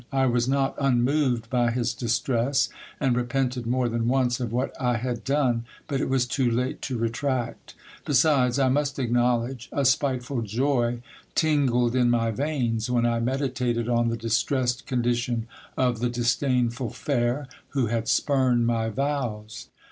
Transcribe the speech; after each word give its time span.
I 0.11 0.25
was 0.25 0.47
not 0.49 0.73
unmoved 0.79 1.47
by 1.51 1.69
his 1.69 1.93
distress, 1.93 2.69
and 2.99 3.15
repented 3.15 3.67
more 3.67 3.87
than 3.87 4.07
once 4.07 4.39
of 4.39 4.51
what 4.51 4.73
I 4.81 4.97
had 4.97 5.23
done; 5.23 5.63
but 5.87 6.01
it 6.01 6.09
was 6.09 6.25
too 6.25 6.49
late 6.49 6.81
to 6.81 6.97
retract. 6.97 7.75
Besides, 8.03 8.57
I 8.57 8.67
must 8.67 8.97
acknow 8.97 9.43
ledge, 9.43 9.69
a 9.71 9.85
spiteful 9.85 10.41
joy 10.41 11.03
tingled 11.35 11.95
in 11.95 12.09
my 12.09 12.31
veins, 12.31 12.89
when 12.89 13.05
I 13.05 13.19
meditated 13.19 13.87
on 13.87 14.09
the 14.09 14.17
distressed 14.17 14.87
condition 14.87 15.45
of 15.77 15.99
the 15.99 16.09
disdainful 16.09 16.89
fair, 16.89 17.47
who 17.69 17.85
had 17.85 18.07
spurned 18.07 18.65
my 18.65 18.89
vows. 18.89 19.69